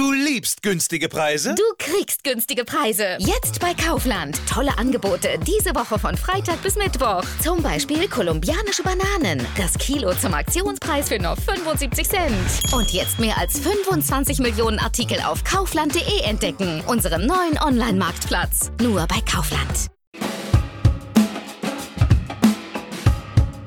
Du 0.00 0.12
liebst 0.12 0.62
günstige 0.62 1.10
Preise? 1.10 1.54
Du 1.54 1.62
kriegst 1.76 2.24
günstige 2.24 2.64
Preise. 2.64 3.18
Jetzt 3.18 3.60
bei 3.60 3.74
Kaufland. 3.74 4.40
Tolle 4.48 4.78
Angebote 4.78 5.28
diese 5.46 5.74
Woche 5.74 5.98
von 5.98 6.16
Freitag 6.16 6.62
bis 6.62 6.76
Mittwoch. 6.76 7.22
Zum 7.42 7.62
Beispiel 7.62 8.08
kolumbianische 8.08 8.82
Bananen. 8.82 9.46
Das 9.58 9.74
Kilo 9.74 10.14
zum 10.14 10.32
Aktionspreis 10.32 11.10
für 11.10 11.18
nur 11.18 11.36
75 11.36 12.08
Cent. 12.08 12.72
Und 12.72 12.90
jetzt 12.94 13.18
mehr 13.20 13.36
als 13.36 13.58
25 13.58 14.38
Millionen 14.38 14.78
Artikel 14.78 15.20
auf 15.20 15.44
kaufland.de 15.44 16.22
entdecken. 16.22 16.82
Unseren 16.86 17.26
neuen 17.26 17.58
Online-Marktplatz. 17.62 18.72
Nur 18.80 19.06
bei 19.06 19.20
Kaufland. 19.30 19.90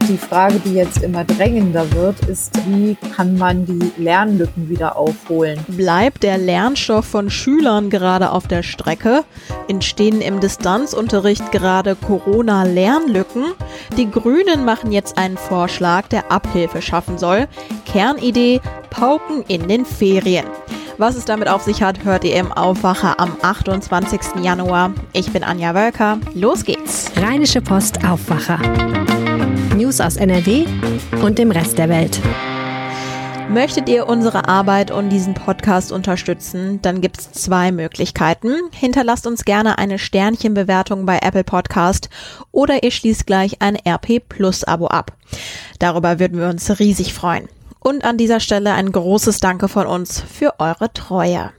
Die 0.09 0.17
Frage, 0.17 0.59
die 0.59 0.73
jetzt 0.73 1.01
immer 1.01 1.23
drängender 1.23 1.89
wird, 1.93 2.19
ist, 2.25 2.51
wie 2.67 2.95
kann 3.15 3.37
man 3.37 3.65
die 3.65 3.91
Lernlücken 3.97 4.67
wieder 4.67 4.97
aufholen? 4.97 5.59
Bleibt 5.69 6.23
der 6.23 6.37
Lernstoff 6.37 7.05
von 7.05 7.29
Schülern 7.29 7.89
gerade 7.89 8.31
auf 8.31 8.47
der 8.47 8.63
Strecke? 8.63 9.23
Entstehen 9.69 10.19
im 10.19 10.41
Distanzunterricht 10.41 11.53
gerade 11.53 11.95
Corona-Lernlücken? 11.95 13.53
Die 13.95 14.11
Grünen 14.11 14.65
machen 14.65 14.91
jetzt 14.91 15.17
einen 15.17 15.37
Vorschlag, 15.37 16.07
der 16.09 16.31
Abhilfe 16.31 16.81
schaffen 16.81 17.17
soll. 17.17 17.47
Kernidee, 17.85 18.59
Pauken 18.89 19.43
in 19.47 19.69
den 19.69 19.85
Ferien. 19.85 20.45
Was 20.97 21.15
es 21.15 21.25
damit 21.25 21.47
auf 21.47 21.63
sich 21.63 21.81
hat, 21.81 22.03
hört 22.03 22.23
ihr 22.23 22.35
im 22.35 22.51
Aufwacher 22.51 23.19
am 23.19 23.35
28. 23.41 24.43
Januar. 24.43 24.93
Ich 25.13 25.31
bin 25.31 25.43
Anja 25.43 25.73
Wölker. 25.73 26.19
Los 26.33 26.65
geht's. 26.65 27.09
Rheinische 27.15 27.61
Post 27.61 28.05
Aufwacher. 28.05 28.59
News 29.83 29.99
aus 29.99 30.15
NRW 30.15 30.65
und 31.21 31.37
dem 31.37 31.51
Rest 31.51 31.77
der 31.77 31.89
Welt. 31.89 32.21
Möchtet 33.49 33.89
ihr 33.89 34.07
unsere 34.07 34.47
Arbeit 34.47 34.91
und 34.91 35.09
diesen 35.09 35.33
Podcast 35.33 35.91
unterstützen, 35.91 36.81
dann 36.81 37.01
gibt 37.01 37.19
es 37.19 37.31
zwei 37.33 37.73
Möglichkeiten. 37.73 38.53
Hinterlasst 38.71 39.27
uns 39.27 39.43
gerne 39.43 39.77
eine 39.79 39.99
Sternchenbewertung 39.99 41.05
bei 41.05 41.19
Apple 41.21 41.43
Podcast 41.43 42.09
oder 42.53 42.81
ihr 42.81 42.91
schließt 42.91 43.27
gleich 43.27 43.61
ein 43.61 43.75
RP 43.75 44.21
Plus 44.25 44.63
Abo 44.63 44.87
ab. 44.87 45.17
Darüber 45.79 46.17
würden 46.17 46.39
wir 46.39 46.47
uns 46.47 46.79
riesig 46.79 47.13
freuen. 47.13 47.49
Und 47.81 48.05
an 48.05 48.17
dieser 48.17 48.39
Stelle 48.39 48.71
ein 48.71 48.89
großes 48.89 49.41
Danke 49.41 49.67
von 49.67 49.85
uns 49.85 50.21
für 50.21 50.61
eure 50.61 50.93
Treue 50.93 51.51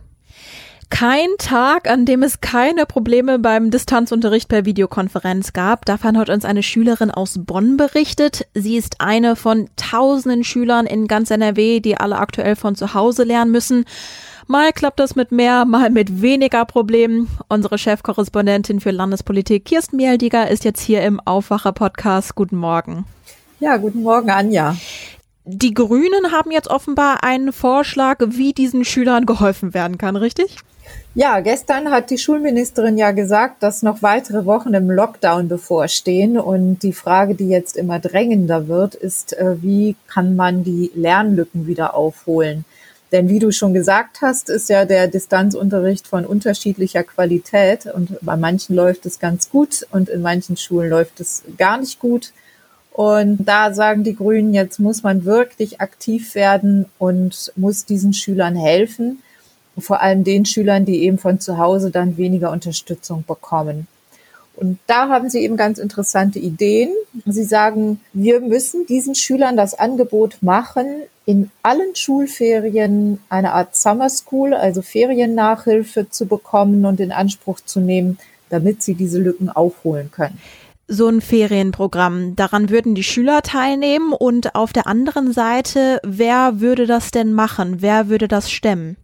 kein 0.94 1.30
Tag, 1.38 1.90
an 1.90 2.04
dem 2.04 2.22
es 2.22 2.40
keine 2.40 2.86
Probleme 2.86 3.40
beim 3.40 3.72
Distanzunterricht 3.72 4.48
per 4.48 4.64
Videokonferenz 4.64 5.52
gab. 5.52 5.84
Davon 5.86 6.16
hat 6.16 6.28
uns 6.28 6.44
eine 6.44 6.62
Schülerin 6.62 7.10
aus 7.10 7.34
Bonn 7.36 7.76
berichtet. 7.76 8.46
Sie 8.54 8.76
ist 8.76 9.00
eine 9.00 9.34
von 9.34 9.68
tausenden 9.74 10.44
Schülern 10.44 10.86
in 10.86 11.08
ganz 11.08 11.32
NRW, 11.32 11.80
die 11.80 11.96
alle 11.96 12.16
aktuell 12.18 12.54
von 12.54 12.76
zu 12.76 12.94
Hause 12.94 13.24
lernen 13.24 13.50
müssen. 13.50 13.86
Mal 14.46 14.70
klappt 14.72 15.00
das 15.00 15.16
mit 15.16 15.32
mehr, 15.32 15.64
mal 15.64 15.90
mit 15.90 16.22
weniger 16.22 16.64
Problemen. 16.64 17.28
Unsere 17.48 17.76
Chefkorrespondentin 17.76 18.78
für 18.78 18.92
Landespolitik, 18.92 19.64
Kirsten 19.64 19.96
Mieldiger, 19.96 20.48
ist 20.48 20.62
jetzt 20.62 20.80
hier 20.80 21.02
im 21.02 21.18
Aufwacher-Podcast. 21.18 22.36
Guten 22.36 22.56
Morgen. 22.56 23.04
Ja, 23.58 23.78
guten 23.78 24.04
Morgen, 24.04 24.30
Anja. 24.30 24.76
Die 25.46 25.74
Grünen 25.74 26.32
haben 26.32 26.50
jetzt 26.50 26.68
offenbar 26.68 27.22
einen 27.22 27.52
Vorschlag, 27.52 28.16
wie 28.24 28.54
diesen 28.54 28.84
Schülern 28.84 29.26
geholfen 29.26 29.74
werden 29.74 29.98
kann, 29.98 30.16
richtig? 30.16 30.56
Ja, 31.14 31.40
gestern 31.40 31.90
hat 31.90 32.10
die 32.10 32.18
Schulministerin 32.18 32.96
ja 32.96 33.10
gesagt, 33.10 33.62
dass 33.62 33.82
noch 33.82 34.02
weitere 34.02 34.46
Wochen 34.46 34.72
im 34.72 34.90
Lockdown 34.90 35.48
bevorstehen. 35.48 36.38
Und 36.38 36.82
die 36.82 36.94
Frage, 36.94 37.34
die 37.34 37.48
jetzt 37.48 37.76
immer 37.76 38.00
drängender 38.00 38.68
wird, 38.68 38.94
ist, 38.94 39.34
äh, 39.34 39.62
wie 39.62 39.96
kann 40.08 40.34
man 40.34 40.64
die 40.64 40.90
Lernlücken 40.94 41.66
wieder 41.66 41.94
aufholen? 41.94 42.64
Denn 43.12 43.28
wie 43.28 43.38
du 43.38 43.52
schon 43.52 43.74
gesagt 43.74 44.22
hast, 44.22 44.48
ist 44.48 44.70
ja 44.70 44.86
der 44.86 45.08
Distanzunterricht 45.08 46.08
von 46.08 46.24
unterschiedlicher 46.24 47.04
Qualität. 47.04 47.86
Und 47.86 48.18
bei 48.22 48.36
manchen 48.36 48.74
läuft 48.74 49.06
es 49.06 49.20
ganz 49.20 49.50
gut 49.50 49.86
und 49.92 50.08
in 50.08 50.22
manchen 50.22 50.56
Schulen 50.56 50.90
läuft 50.90 51.20
es 51.20 51.44
gar 51.58 51.78
nicht 51.78 52.00
gut. 52.00 52.32
Und 52.94 53.44
da 53.44 53.74
sagen 53.74 54.04
die 54.04 54.16
Grünen, 54.16 54.54
jetzt 54.54 54.78
muss 54.78 55.02
man 55.02 55.26
wirklich 55.26 55.82
aktiv 55.82 56.34
werden 56.34 56.86
und 56.98 57.52
muss 57.56 57.84
diesen 57.84 58.14
Schülern 58.14 58.56
helfen 58.56 59.18
vor 59.78 60.00
allem 60.00 60.24
den 60.24 60.44
Schülern, 60.44 60.84
die 60.84 61.02
eben 61.02 61.18
von 61.18 61.40
zu 61.40 61.58
Hause 61.58 61.90
dann 61.90 62.16
weniger 62.16 62.50
Unterstützung 62.50 63.24
bekommen. 63.26 63.86
Und 64.56 64.78
da 64.86 65.08
haben 65.08 65.28
Sie 65.28 65.40
eben 65.40 65.56
ganz 65.56 65.78
interessante 65.78 66.38
Ideen. 66.38 66.90
Sie 67.26 67.42
sagen, 67.42 68.00
wir 68.12 68.40
müssen 68.40 68.86
diesen 68.86 69.16
Schülern 69.16 69.56
das 69.56 69.74
Angebot 69.74 70.42
machen, 70.42 70.86
in 71.26 71.50
allen 71.62 71.96
Schulferien 71.96 73.18
eine 73.28 73.52
Art 73.52 73.74
Summer 73.74 74.10
School, 74.10 74.54
also 74.54 74.80
Feriennachhilfe 74.80 76.08
zu 76.08 76.26
bekommen 76.26 76.84
und 76.84 77.00
in 77.00 77.10
Anspruch 77.10 77.60
zu 77.64 77.80
nehmen, 77.80 78.18
damit 78.48 78.82
sie 78.82 78.94
diese 78.94 79.18
Lücken 79.18 79.48
aufholen 79.48 80.12
können 80.12 80.38
so 80.86 81.08
ein 81.08 81.20
Ferienprogramm. 81.20 82.36
Daran 82.36 82.70
würden 82.70 82.94
die 82.94 83.02
Schüler 83.02 83.42
teilnehmen 83.42 84.12
und 84.12 84.54
auf 84.54 84.72
der 84.72 84.86
anderen 84.86 85.32
Seite, 85.32 86.00
wer 86.02 86.60
würde 86.60 86.86
das 86.86 87.10
denn 87.10 87.32
machen? 87.32 87.80
Wer 87.80 88.08
würde 88.08 88.28
das 88.28 88.50
stemmen? 88.50 88.96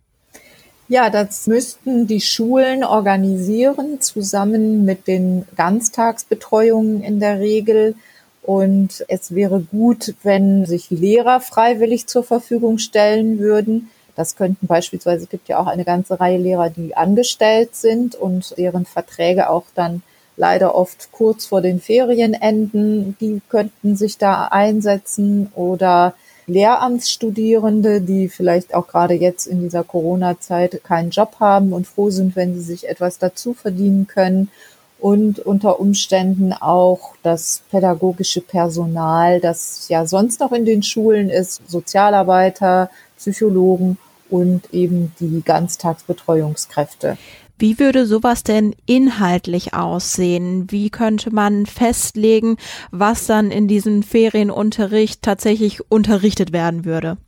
Ja, 0.88 1.08
das 1.08 1.46
müssten 1.46 2.08
die 2.08 2.20
Schulen 2.20 2.82
organisieren, 2.82 4.00
zusammen 4.00 4.84
mit 4.84 5.06
den 5.06 5.46
Ganztagsbetreuungen 5.56 7.02
in 7.02 7.20
der 7.20 7.38
Regel. 7.38 7.94
Und 8.42 9.04
es 9.06 9.32
wäre 9.34 9.60
gut, 9.60 10.14
wenn 10.24 10.66
sich 10.66 10.90
Lehrer 10.90 11.40
freiwillig 11.40 12.08
zur 12.08 12.24
Verfügung 12.24 12.78
stellen 12.78 13.38
würden. 13.38 13.90
Das 14.16 14.34
könnten 14.34 14.66
beispielsweise, 14.66 15.24
es 15.24 15.30
gibt 15.30 15.48
ja 15.48 15.60
auch 15.60 15.68
eine 15.68 15.84
ganze 15.84 16.18
Reihe 16.18 16.38
Lehrer, 16.38 16.70
die 16.70 16.96
angestellt 16.96 17.76
sind 17.76 18.16
und 18.16 18.58
deren 18.58 18.84
Verträge 18.84 19.48
auch 19.48 19.66
dann 19.76 20.02
leider 20.40 20.74
oft 20.74 21.12
kurz 21.12 21.44
vor 21.44 21.60
den 21.60 21.80
Ferien 21.80 22.32
enden. 22.32 23.14
Die 23.20 23.42
könnten 23.50 23.94
sich 23.94 24.16
da 24.16 24.46
einsetzen 24.46 25.52
oder 25.54 26.14
Lehramtsstudierende, 26.46 28.00
die 28.00 28.30
vielleicht 28.30 28.74
auch 28.74 28.88
gerade 28.88 29.14
jetzt 29.14 29.46
in 29.46 29.60
dieser 29.60 29.84
Corona-Zeit 29.84 30.82
keinen 30.82 31.10
Job 31.10 31.36
haben 31.40 31.74
und 31.74 31.86
froh 31.86 32.08
sind, 32.08 32.36
wenn 32.36 32.54
sie 32.54 32.62
sich 32.62 32.88
etwas 32.88 33.18
dazu 33.18 33.52
verdienen 33.52 34.06
können 34.06 34.50
und 34.98 35.40
unter 35.40 35.78
Umständen 35.78 36.54
auch 36.54 37.14
das 37.22 37.62
pädagogische 37.70 38.40
Personal, 38.40 39.40
das 39.40 39.88
ja 39.90 40.06
sonst 40.06 40.40
noch 40.40 40.52
in 40.52 40.64
den 40.64 40.82
Schulen 40.82 41.28
ist, 41.28 41.60
Sozialarbeiter, 41.68 42.90
Psychologen 43.18 43.98
und 44.30 44.72
eben 44.72 45.12
die 45.20 45.42
Ganztagsbetreuungskräfte. 45.44 47.18
Wie 47.60 47.78
würde 47.78 48.06
sowas 48.06 48.42
denn 48.42 48.74
inhaltlich 48.86 49.74
aussehen? 49.74 50.70
Wie 50.70 50.88
könnte 50.88 51.30
man 51.30 51.66
festlegen, 51.66 52.56
was 52.90 53.26
dann 53.26 53.50
in 53.50 53.68
diesem 53.68 54.02
Ferienunterricht 54.02 55.20
tatsächlich 55.20 55.90
unterrichtet 55.90 56.54
werden 56.54 56.86
würde? 56.86 57.18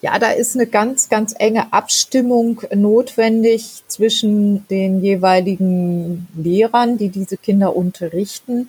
Ja, 0.00 0.18
da 0.18 0.32
ist 0.32 0.56
eine 0.56 0.66
ganz, 0.66 1.08
ganz 1.08 1.32
enge 1.38 1.72
Abstimmung 1.72 2.60
notwendig 2.74 3.84
zwischen 3.86 4.66
den 4.66 5.00
jeweiligen 5.00 6.26
Lehrern, 6.34 6.98
die 6.98 7.10
diese 7.10 7.36
Kinder 7.36 7.76
unterrichten 7.76 8.68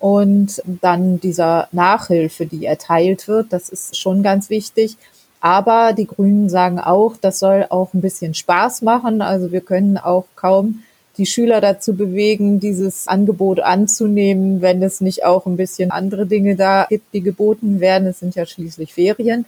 und 0.00 0.60
dann 0.80 1.20
dieser 1.20 1.68
Nachhilfe, 1.70 2.46
die 2.46 2.66
erteilt 2.66 3.28
wird. 3.28 3.52
Das 3.52 3.68
ist 3.68 3.96
schon 3.96 4.24
ganz 4.24 4.50
wichtig. 4.50 4.96
Aber 5.42 5.92
die 5.92 6.06
Grünen 6.06 6.48
sagen 6.48 6.78
auch, 6.78 7.16
das 7.20 7.40
soll 7.40 7.66
auch 7.68 7.92
ein 7.94 8.00
bisschen 8.00 8.32
Spaß 8.32 8.82
machen. 8.82 9.20
Also 9.20 9.50
wir 9.50 9.60
können 9.60 9.98
auch 9.98 10.24
kaum 10.36 10.84
die 11.18 11.26
Schüler 11.26 11.60
dazu 11.60 11.96
bewegen, 11.96 12.60
dieses 12.60 13.08
Angebot 13.08 13.58
anzunehmen, 13.58 14.62
wenn 14.62 14.80
es 14.84 15.00
nicht 15.00 15.24
auch 15.24 15.44
ein 15.46 15.56
bisschen 15.56 15.90
andere 15.90 16.26
Dinge 16.26 16.54
da 16.54 16.86
gibt, 16.88 17.12
die 17.12 17.22
geboten 17.22 17.80
werden. 17.80 18.06
Es 18.06 18.20
sind 18.20 18.36
ja 18.36 18.46
schließlich 18.46 18.94
Ferien. 18.94 19.44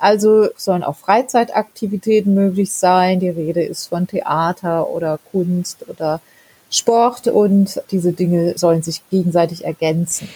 Also 0.00 0.48
sollen 0.56 0.82
auch 0.82 0.96
Freizeitaktivitäten 0.96 2.34
möglich 2.34 2.72
sein. 2.72 3.20
Die 3.20 3.28
Rede 3.28 3.62
ist 3.62 3.86
von 3.86 4.08
Theater 4.08 4.90
oder 4.90 5.20
Kunst 5.30 5.88
oder 5.88 6.20
Sport 6.68 7.28
und 7.28 7.80
diese 7.92 8.12
Dinge 8.12 8.58
sollen 8.58 8.82
sich 8.82 9.08
gegenseitig 9.08 9.64
ergänzen 9.64 10.28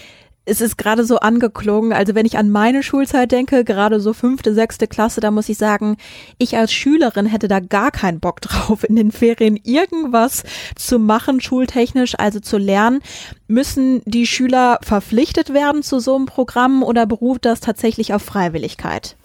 es 0.45 0.61
ist 0.61 0.77
gerade 0.77 1.05
so 1.05 1.19
angeklungen. 1.19 1.93
Also 1.93 2.15
wenn 2.15 2.27
ich 2.27 2.37
an 2.37 2.51
meine 2.51 2.83
Schulzeit 2.83 3.31
denke, 3.31 3.65
gerade 3.65 4.01
so 4.01 4.13
fünfte, 4.13 4.55
sechste 4.55 4.89
Klasse, 4.89 5.21
da 5.21 5.31
muss 5.31 5.49
ich 5.49 5.57
sagen, 5.57 5.97
ich 6.39 6.57
als 6.57 6.73
Schülerin 6.73 7.27
hätte 7.27 7.49
da 7.49 7.61
gar 7.61 7.91
keinen 7.91 8.21
Bock 8.21 8.41
drauf, 8.41 8.85
in 8.85 8.97
den 8.97 9.13
Ferien 9.13 9.57
irgendwas 9.63 10.43
zu 10.75 10.99
machen, 10.99 11.41
schultechnisch, 11.41 12.19
also 12.19 12.41
zu 12.41 12.59
lernen. 12.59 13.01
Müssen 13.47 14.03
die 14.05 14.27
Schüler 14.27 14.79
verpflichtet 14.83 15.53
werden 15.53 15.83
zu 15.83 16.01
so 16.01 16.17
einem 16.17 16.27
Programm 16.27 16.83
oder 16.83 17.07
beruht 17.07 17.45
das 17.45 17.61
tatsächlich 17.61 18.13
auf 18.15 18.23
Freiwilligkeit? 18.23 19.17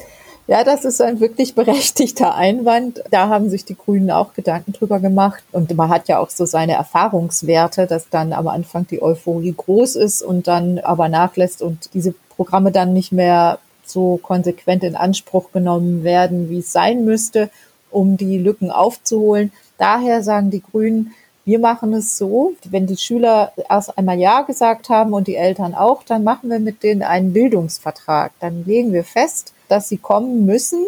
Ja, 0.48 0.64
das 0.64 0.86
ist 0.86 1.02
ein 1.02 1.20
wirklich 1.20 1.56
berechtigter 1.56 2.34
Einwand. 2.36 3.04
Da 3.12 3.28
haben 3.28 3.50
sich 3.50 3.66
die 3.66 3.76
Grünen 3.76 4.12
auch 4.12 4.34
Gedanken 4.34 4.72
drüber 4.72 5.00
gemacht. 5.00 5.44
Und 5.52 5.76
man 5.76 5.90
hat 5.90 6.08
ja 6.08 6.20
auch 6.20 6.30
so 6.30 6.46
seine 6.46 6.74
Erfahrungswerte, 6.74 7.86
dass 7.86 8.10
dann 8.10 8.32
am 8.32 8.48
Anfang 8.48 8.88
die 8.88 9.02
Euphorie 9.02 9.54
groß 9.56 9.98
ist 9.98 10.22
und 10.22 10.48
dann 10.48 10.80
aber 10.80 11.10
nachlässt 11.10 11.62
und 11.62 11.94
diese 11.94 12.14
Programme 12.30 12.72
dann 12.72 12.94
nicht 12.94 13.12
mehr 13.12 13.60
so 13.86 14.18
konsequent 14.24 14.84
in 14.84 14.96
Anspruch 14.96 15.52
genommen 15.52 16.04
werden, 16.04 16.50
wie 16.50 16.60
es 16.60 16.72
sein 16.72 17.04
müsste. 17.04 17.50
um 17.90 18.18
die 18.18 18.38
Lücken 18.38 18.70
aufzuholen. 18.70 19.52
Daher 19.78 20.22
sagen 20.22 20.52
die 20.52 20.62
Grünen, 20.62 21.14
wir 21.46 21.60
machen 21.60 21.94
es 21.94 22.18
so, 22.18 22.54
wenn 22.70 22.86
die 22.86 22.98
Schüler 22.98 23.54
erst 23.70 23.98
einmal 23.98 24.20
Ja 24.20 24.42
gesagt 24.42 24.90
haben 24.90 25.14
und 25.14 25.28
die 25.28 25.36
Eltern 25.36 25.74
auch, 25.74 26.04
dann 26.04 26.24
machen 26.26 26.50
wir 26.50 26.60
mit 26.60 26.84
denen 26.84 27.02
einen 27.04 27.32
Bildungsvertrag. 27.32 28.34
Dann 28.42 28.66
legen 28.66 28.92
wir 28.92 29.06
fest, 29.06 29.54
dass 29.68 29.90
sie 29.90 29.98
kommen 29.98 30.46
müssen 30.46 30.86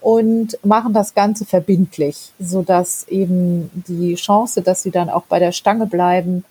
und 0.00 0.58
machen 0.64 0.92
das 0.92 1.14
Ganze 1.14 1.44
verbindlich, 1.44 2.32
sodass 2.38 3.06
eben 3.08 3.70
die 3.88 4.14
Chance, 4.14 4.62
dass 4.62 4.82
sie 4.82 4.90
dann 4.90 5.10
auch 5.10 5.24
bei 5.24 5.38
der 5.38 5.52
Stange 5.52 5.86
bleiben, 5.86 6.44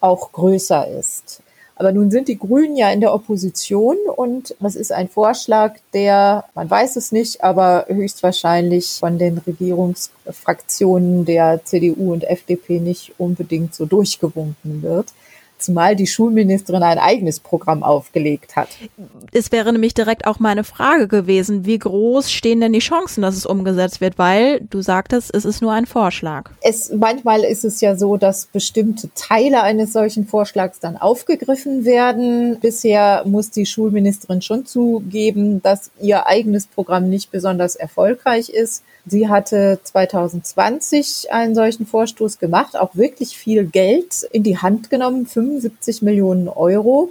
auch 0.00 0.32
größer 0.32 0.86
ist. 0.88 1.42
Aber 1.74 1.90
nun 1.90 2.10
sind 2.10 2.28
die 2.28 2.38
Grünen 2.38 2.76
ja 2.76 2.90
in 2.90 3.00
der 3.00 3.12
Opposition 3.12 3.96
und 4.14 4.54
das 4.60 4.76
ist 4.76 4.92
ein 4.92 5.08
Vorschlag, 5.08 5.76
der, 5.94 6.44
man 6.54 6.70
weiß 6.70 6.96
es 6.96 7.10
nicht, 7.12 7.42
aber 7.42 7.86
höchstwahrscheinlich 7.88 8.98
von 9.00 9.18
den 9.18 9.38
Regierungsfraktionen 9.38 11.24
der 11.24 11.64
CDU 11.64 12.12
und 12.12 12.24
FDP 12.24 12.78
nicht 12.78 13.14
unbedingt 13.18 13.74
so 13.74 13.86
durchgewunken 13.86 14.82
wird 14.82 15.12
zumal 15.62 15.96
die 15.96 16.06
Schulministerin 16.06 16.82
ein 16.82 16.98
eigenes 16.98 17.40
Programm 17.40 17.82
aufgelegt 17.82 18.56
hat. 18.56 18.68
Es 19.32 19.52
wäre 19.52 19.72
nämlich 19.72 19.94
direkt 19.94 20.26
auch 20.26 20.38
meine 20.38 20.64
Frage 20.64 21.08
gewesen, 21.08 21.64
wie 21.64 21.78
groß 21.78 22.30
stehen 22.30 22.60
denn 22.60 22.72
die 22.72 22.80
Chancen, 22.80 23.22
dass 23.22 23.36
es 23.36 23.46
umgesetzt 23.46 24.00
wird, 24.00 24.18
weil 24.18 24.60
du 24.60 24.82
sagtest, 24.82 25.34
es 25.34 25.44
ist 25.44 25.62
nur 25.62 25.72
ein 25.72 25.86
Vorschlag. 25.86 26.50
Es, 26.60 26.92
manchmal 26.92 27.44
ist 27.44 27.64
es 27.64 27.80
ja 27.80 27.96
so, 27.96 28.16
dass 28.16 28.46
bestimmte 28.46 29.10
Teile 29.14 29.62
eines 29.62 29.92
solchen 29.92 30.26
Vorschlags 30.26 30.80
dann 30.80 30.96
aufgegriffen 30.96 31.84
werden. 31.84 32.58
Bisher 32.60 33.22
muss 33.26 33.50
die 33.50 33.66
Schulministerin 33.66 34.42
schon 34.42 34.66
zugeben, 34.66 35.62
dass 35.62 35.90
ihr 36.00 36.26
eigenes 36.26 36.66
Programm 36.66 37.08
nicht 37.08 37.30
besonders 37.30 37.76
erfolgreich 37.76 38.48
ist. 38.48 38.82
Sie 39.04 39.28
hatte 39.28 39.80
2020 39.82 41.32
einen 41.32 41.54
solchen 41.54 41.86
Vorstoß 41.86 42.38
gemacht, 42.38 42.78
auch 42.78 42.94
wirklich 42.94 43.36
viel 43.36 43.64
Geld 43.64 44.22
in 44.30 44.44
die 44.44 44.58
Hand 44.58 44.90
genommen, 44.90 45.26
75 45.60 46.02
Millionen 46.02 46.48
Euro 46.48 47.10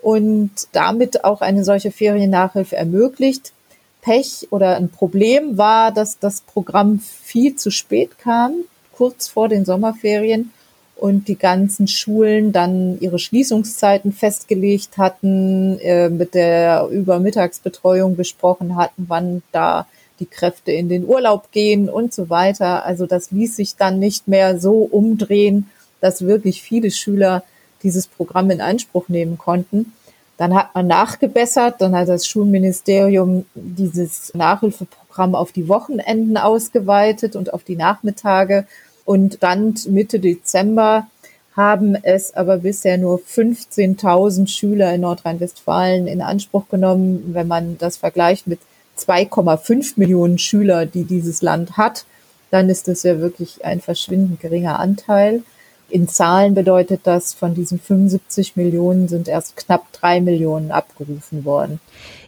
und 0.00 0.50
damit 0.72 1.24
auch 1.24 1.40
eine 1.40 1.64
solche 1.64 1.90
Feriennachhilfe 1.90 2.76
ermöglicht. 2.76 3.52
Pech 4.00 4.48
oder 4.50 4.76
ein 4.76 4.88
Problem 4.88 5.58
war, 5.58 5.92
dass 5.92 6.18
das 6.18 6.40
Programm 6.40 6.98
viel 6.98 7.54
zu 7.54 7.70
spät 7.70 8.18
kam, 8.18 8.52
kurz 8.92 9.28
vor 9.28 9.48
den 9.48 9.64
Sommerferien 9.64 10.50
und 10.96 11.28
die 11.28 11.36
ganzen 11.36 11.86
Schulen 11.86 12.52
dann 12.52 12.98
ihre 13.00 13.18
Schließungszeiten 13.18 14.12
festgelegt 14.12 14.98
hatten, 14.98 15.78
äh, 15.78 16.08
mit 16.08 16.34
der 16.34 16.88
Übermittagsbetreuung 16.90 18.16
besprochen 18.16 18.76
hatten, 18.76 19.06
wann 19.08 19.42
da 19.52 19.86
die 20.20 20.26
Kräfte 20.26 20.72
in 20.72 20.88
den 20.88 21.04
Urlaub 21.04 21.50
gehen 21.52 21.88
und 21.88 22.12
so 22.12 22.28
weiter. 22.28 22.84
Also 22.84 23.06
das 23.06 23.30
ließ 23.30 23.56
sich 23.56 23.76
dann 23.76 23.98
nicht 23.98 24.28
mehr 24.28 24.58
so 24.58 24.78
umdrehen, 24.82 25.68
dass 26.00 26.26
wirklich 26.26 26.62
viele 26.62 26.90
Schüler 26.90 27.44
dieses 27.82 28.06
Programm 28.06 28.50
in 28.50 28.60
Anspruch 28.60 29.08
nehmen 29.08 29.38
konnten. 29.38 29.92
Dann 30.36 30.54
hat 30.54 30.74
man 30.74 30.86
nachgebessert, 30.86 31.80
dann 31.80 31.94
hat 31.94 32.08
das 32.08 32.26
Schulministerium 32.26 33.44
dieses 33.54 34.34
Nachhilfeprogramm 34.34 35.34
auf 35.34 35.52
die 35.52 35.68
Wochenenden 35.68 36.36
ausgeweitet 36.36 37.36
und 37.36 37.52
auf 37.52 37.64
die 37.64 37.76
Nachmittage. 37.76 38.66
Und 39.04 39.42
dann 39.42 39.74
Mitte 39.88 40.18
Dezember 40.20 41.06
haben 41.54 41.96
es 42.02 42.34
aber 42.34 42.58
bisher 42.58 42.98
nur 42.98 43.18
15.000 43.18 44.48
Schüler 44.48 44.94
in 44.94 45.02
Nordrhein-Westfalen 45.02 46.06
in 46.06 46.22
Anspruch 46.22 46.68
genommen. 46.68 47.34
Wenn 47.34 47.46
man 47.46 47.76
das 47.78 47.98
vergleicht 47.98 48.46
mit 48.46 48.60
2,5 48.98 49.94
Millionen 49.96 50.38
Schüler, 50.38 50.86
die 50.86 51.04
dieses 51.04 51.42
Land 51.42 51.76
hat, 51.76 52.04
dann 52.50 52.68
ist 52.68 52.88
das 52.88 53.02
ja 53.02 53.18
wirklich 53.18 53.64
ein 53.64 53.80
verschwindend 53.80 54.40
geringer 54.40 54.78
Anteil. 54.78 55.42
In 55.92 56.08
Zahlen 56.08 56.54
bedeutet 56.54 57.02
das, 57.04 57.34
von 57.34 57.54
diesen 57.54 57.78
75 57.78 58.56
Millionen 58.56 59.08
sind 59.08 59.28
erst 59.28 59.58
knapp 59.58 59.92
drei 59.92 60.22
Millionen 60.22 60.70
abgerufen 60.70 61.44
worden. 61.44 61.80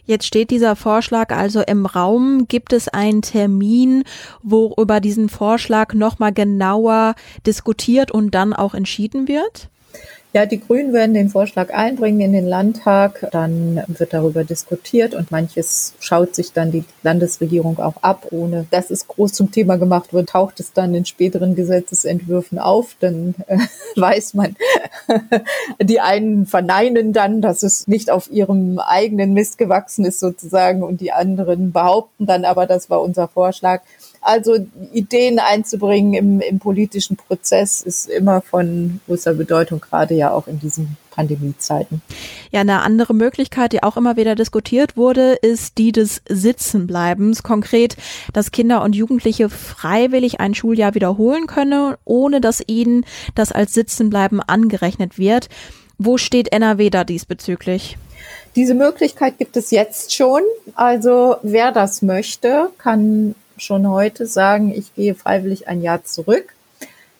Jetzt 0.05 0.27
steht 0.27 0.51
dieser 0.51 0.75
Vorschlag 0.75 1.31
also 1.35 1.61
im 1.61 1.87
Raum. 1.87 2.45
Gibt 2.47 2.73
es 2.73 2.89
einen 2.89 3.23
Termin, 3.23 4.03
wo 4.43 4.71
über 4.77 4.99
diesen 4.99 5.29
Vorschlag 5.29 5.95
nochmal 5.95 6.31
genauer 6.31 7.15
diskutiert 7.47 8.11
und 8.11 8.35
dann 8.35 8.53
auch 8.53 8.75
entschieden 8.75 9.27
wird? 9.27 9.69
Ja, 10.35 10.45
die 10.45 10.59
Grünen 10.59 10.91
werden 10.91 11.13
den 11.13 11.29
Vorschlag 11.29 11.73
einbringen 11.73 12.19
in 12.19 12.33
den 12.33 12.45
Landtag. 12.45 13.25
Dann 13.31 13.81
wird 13.87 14.13
darüber 14.13 14.43
diskutiert 14.43 15.15
und 15.15 15.31
manches 15.31 15.93
schaut 16.01 16.35
sich 16.35 16.51
dann 16.51 16.73
die 16.73 16.83
Landesregierung 17.03 17.79
auch 17.79 18.03
ab, 18.03 18.27
ohne 18.31 18.65
dass 18.69 18.91
es 18.91 19.07
groß 19.07 19.31
zum 19.31 19.51
Thema 19.51 19.77
gemacht 19.77 20.11
wird. 20.11 20.27
Taucht 20.27 20.59
es 20.59 20.73
dann 20.73 20.93
in 20.93 21.05
späteren 21.05 21.55
Gesetzesentwürfen 21.55 22.59
auf, 22.59 22.97
dann 22.99 23.35
äh, 23.47 23.59
weiß 23.95 24.33
man, 24.33 24.57
die 25.81 26.01
einen 26.01 26.45
verneinen 26.45 27.13
dann, 27.13 27.39
dass 27.39 27.63
es 27.63 27.87
nicht 27.87 28.11
auf 28.11 28.29
ihrem 28.29 28.79
eigenen 28.79 29.31
Mist 29.31 29.57
gewachsen 29.57 30.03
ist 30.03 30.19
sozusagen 30.19 30.83
und 30.83 30.99
die 30.99 31.13
anderen 31.13 31.71
behaupten 31.71 32.25
dann 32.25 32.43
aber, 32.43 32.65
das 32.65 32.89
war 32.89 33.01
unser 33.01 33.29
Vorschlag. 33.29 33.83
Also 34.25 34.65
Ideen 34.91 35.37
einzubringen 35.37 36.13
im, 36.15 36.39
im 36.41 36.57
politischen 36.57 37.15
Prozess 37.15 37.81
ist 37.81 38.09
immer 38.09 38.41
von 38.41 38.99
großer 39.05 39.35
Bedeutung, 39.35 39.81
gerade 39.81 40.15
ja 40.15 40.31
auch 40.31 40.47
in 40.47 40.59
diesen 40.59 40.97
Pandemiezeiten. 41.11 42.01
Ja, 42.51 42.61
eine 42.61 42.81
andere 42.81 43.13
Möglichkeit, 43.13 43.71
die 43.71 43.83
auch 43.83 43.97
immer 43.97 44.17
wieder 44.17 44.33
diskutiert 44.33 44.97
wurde, 44.97 45.33
ist 45.33 45.77
die 45.77 45.91
des 45.91 46.23
Sitzenbleibens. 46.27 47.43
Konkret, 47.43 47.97
dass 48.33 48.51
Kinder 48.51 48.81
und 48.81 48.95
Jugendliche 48.95 49.47
freiwillig 49.47 50.39
ein 50.39 50.55
Schuljahr 50.55 50.95
wiederholen 50.95 51.45
können, 51.45 51.93
ohne 52.03 52.41
dass 52.41 52.63
ihnen 52.65 53.05
das 53.35 53.51
als 53.51 53.75
Sitzenbleiben 53.75 54.41
angerechnet 54.41 55.19
wird. 55.19 55.49
Wo 55.99 56.17
steht 56.17 56.51
NRW 56.51 56.89
da 56.89 57.03
diesbezüglich? 57.03 57.97
Diese 58.55 58.73
Möglichkeit 58.73 59.37
gibt 59.37 59.55
es 59.55 59.69
jetzt 59.69 60.15
schon. 60.15 60.41
Also 60.73 61.35
wer 61.43 61.71
das 61.71 62.01
möchte, 62.01 62.69
kann 62.79 63.35
schon 63.57 63.87
heute 63.89 64.25
sagen, 64.25 64.73
ich 64.73 64.93
gehe 64.95 65.15
freiwillig 65.15 65.67
ein 65.67 65.81
Jahr 65.81 66.03
zurück. 66.03 66.53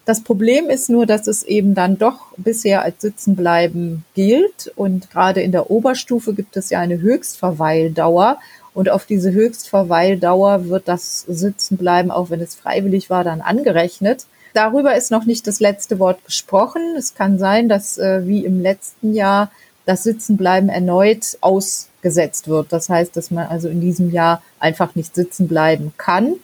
Das 0.05 0.21
Problem 0.21 0.69
ist 0.69 0.89
nur, 0.89 1.07
dass 1.07 1.25
es 1.25 1.41
eben 1.43 1.73
dann 1.73 1.97
doch 1.97 2.27
bisher 2.37 2.83
als 2.83 3.01
Sitzenbleiben 3.01 4.05
gilt. 4.13 4.71
Und 4.75 5.09
gerade 5.09 5.41
in 5.41 5.51
der 5.51 5.71
Oberstufe 5.71 6.35
gibt 6.35 6.55
es 6.57 6.69
ja 6.69 6.79
eine 6.79 6.99
Höchstverweildauer. 6.99 8.37
Und 8.75 8.89
auf 8.89 9.07
diese 9.07 9.31
Höchstverweildauer 9.31 10.69
wird 10.69 10.87
das 10.87 11.21
Sitzenbleiben, 11.21 12.11
auch 12.11 12.29
wenn 12.29 12.41
es 12.41 12.53
freiwillig 12.53 13.09
war, 13.09 13.23
dann 13.23 13.41
angerechnet. 13.41 14.27
Darüber 14.53 14.95
ist 14.95 15.11
noch 15.11 15.25
nicht 15.25 15.47
das 15.47 15.59
letzte 15.59 15.97
Wort 15.97 16.23
gesprochen. 16.23 16.95
Es 16.97 17.15
kann 17.15 17.39
sein, 17.39 17.67
dass 17.67 17.97
äh, 17.97 18.27
wie 18.27 18.45
im 18.45 18.61
letzten 18.61 19.13
Jahr 19.13 19.51
das 19.85 20.03
Sitzenbleiben 20.03 20.69
erneut 20.69 21.37
ausgesetzt 21.41 22.47
wird. 22.47 22.73
Das 22.73 22.89
heißt, 22.89 23.15
dass 23.15 23.31
man 23.31 23.47
also 23.47 23.69
in 23.69 23.81
diesem 23.81 24.11
Jahr 24.11 24.41
einfach 24.59 24.95
nicht 24.95 25.15
sitzen 25.15 25.47
bleiben 25.47 25.93
kann. 25.97 26.35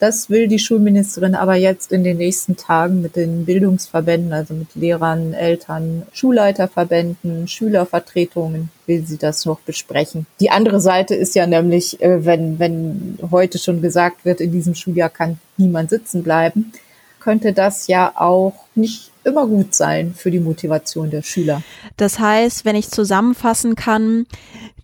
Das 0.00 0.28
will 0.28 0.48
die 0.48 0.58
Schulministerin 0.58 1.34
aber 1.34 1.54
jetzt 1.54 1.92
in 1.92 2.04
den 2.04 2.18
nächsten 2.18 2.56
Tagen 2.56 3.00
mit 3.00 3.16
den 3.16 3.46
Bildungsverbänden, 3.46 4.32
also 4.32 4.52
mit 4.52 4.74
Lehrern, 4.74 5.32
Eltern, 5.32 6.02
Schulleiterverbänden, 6.12 7.48
Schülervertretungen, 7.48 8.70
will 8.86 9.06
sie 9.06 9.16
das 9.16 9.46
noch 9.46 9.60
besprechen. 9.60 10.26
Die 10.40 10.50
andere 10.50 10.80
Seite 10.80 11.14
ist 11.14 11.34
ja 11.34 11.46
nämlich, 11.46 12.02
äh, 12.02 12.24
wenn, 12.24 12.58
wenn 12.58 13.18
heute 13.30 13.58
schon 13.58 13.80
gesagt 13.80 14.24
wird, 14.24 14.40
in 14.40 14.52
diesem 14.52 14.74
Schuljahr 14.74 15.10
kann 15.10 15.38
niemand 15.56 15.90
sitzen 15.90 16.22
bleiben, 16.22 16.72
könnte 17.20 17.54
das 17.54 17.86
ja 17.86 18.12
auch 18.14 18.52
nicht 18.74 19.10
immer 19.24 19.46
gut 19.46 19.74
sein 19.74 20.14
für 20.14 20.30
die 20.30 20.40
Motivation 20.40 21.10
der 21.10 21.22
Schüler. 21.22 21.62
Das 21.96 22.18
heißt, 22.18 22.64
wenn 22.64 22.76
ich 22.76 22.90
zusammenfassen 22.90 23.74
kann, 23.74 24.26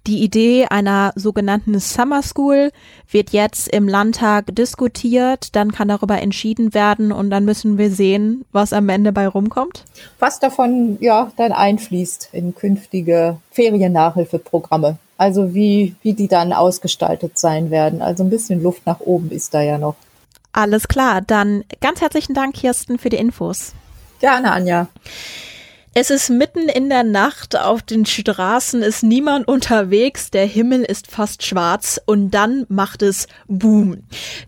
die 0.06 0.22
Idee 0.22 0.64
einer 0.64 1.12
sogenannten 1.14 1.78
Summer 1.78 2.22
School 2.22 2.70
wird 3.10 3.30
jetzt 3.30 3.68
im 3.68 3.86
Landtag 3.86 4.54
diskutiert, 4.54 5.54
dann 5.54 5.72
kann 5.72 5.88
darüber 5.88 6.20
entschieden 6.20 6.72
werden 6.72 7.12
und 7.12 7.28
dann 7.30 7.44
müssen 7.44 7.76
wir 7.76 7.90
sehen, 7.90 8.44
was 8.50 8.72
am 8.72 8.88
Ende 8.88 9.12
bei 9.12 9.28
rumkommt. 9.28 9.84
Was 10.18 10.40
davon 10.40 10.96
ja 11.00 11.30
dann 11.36 11.52
einfließt 11.52 12.30
in 12.32 12.54
künftige 12.54 13.36
Feriennachhilfeprogramme. 13.50 14.96
Also 15.18 15.54
wie, 15.54 15.94
wie 16.02 16.14
die 16.14 16.28
dann 16.28 16.54
ausgestaltet 16.54 17.38
sein 17.38 17.70
werden. 17.70 18.00
Also 18.00 18.24
ein 18.24 18.30
bisschen 18.30 18.62
Luft 18.62 18.86
nach 18.86 19.00
oben 19.00 19.30
ist 19.30 19.52
da 19.52 19.60
ja 19.60 19.76
noch. 19.76 19.96
Alles 20.52 20.88
klar, 20.88 21.20
dann 21.20 21.62
ganz 21.80 22.00
herzlichen 22.00 22.32
Dank, 22.34 22.54
Kirsten, 22.54 22.98
für 22.98 23.10
die 23.10 23.18
Infos. 23.18 23.74
Gerne, 24.20 24.52
Anja. 24.52 24.88
Es 25.92 26.10
ist 26.10 26.30
mitten 26.30 26.68
in 26.68 26.88
der 26.88 27.02
Nacht, 27.02 27.58
auf 27.58 27.82
den 27.82 28.06
Straßen 28.06 28.80
ist 28.80 29.02
niemand 29.02 29.48
unterwegs, 29.48 30.30
der 30.30 30.46
Himmel 30.46 30.82
ist 30.82 31.10
fast 31.10 31.42
schwarz 31.42 32.00
und 32.06 32.30
dann 32.30 32.64
macht 32.68 33.02
es 33.02 33.26
Boom. 33.48 34.04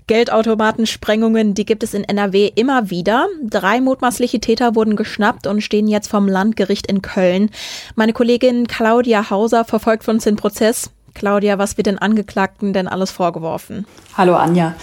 Geldautomatensprengungen, 0.07 1.55
die 1.55 1.64
gibt 1.64 1.83
es 1.83 1.95
in 1.95 2.05
NRW 2.05 2.52
immer 2.55 2.91
wieder. 2.91 3.26
Drei 3.43 3.81
mutmaßliche 3.81 4.38
Täter 4.38 4.76
wurden 4.76 4.95
geschnappt 4.95 5.49
und 5.49 5.62
stehen 5.62 5.88
jetzt 5.88 6.09
vom 6.09 6.29
Landgericht 6.29 6.87
in 6.87 7.02
Köln. 7.02 7.50
Meine 7.97 8.12
Kollegin 8.12 8.69
Claudia 8.69 9.31
Hauser 9.31 9.64
verfolgt 9.64 10.05
von 10.05 10.17
uns 10.17 10.25
den 10.25 10.37
Prozess. 10.37 10.91
Claudia, 11.14 11.59
was 11.59 11.76
wird 11.76 11.88
den 11.88 11.99
Angeklagten 11.99 12.73
denn 12.73 12.87
alles 12.87 13.11
vorgeworfen? 13.11 13.85
Hallo 14.17 14.37
Anja. 14.37 14.76